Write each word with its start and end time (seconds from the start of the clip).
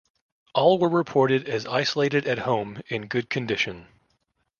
All 0.55 0.79
were 0.79 0.89
reported 0.89 1.47
as 1.47 1.67
isolated 1.67 2.25
at 2.27 2.39
home 2.39 2.81
in 2.87 3.05
good 3.05 3.29
condition. 3.29 3.85